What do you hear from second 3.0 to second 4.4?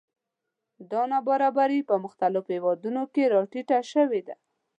کې راټیټه شوې ده